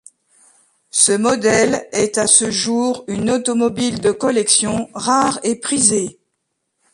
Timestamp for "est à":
1.91-2.25